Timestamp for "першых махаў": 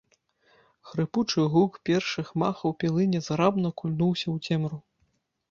1.89-2.75